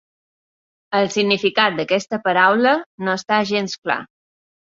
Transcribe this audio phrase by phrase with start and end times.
[0.99, 2.73] El significat d'aquesta paraula
[3.09, 4.01] no està gens clar.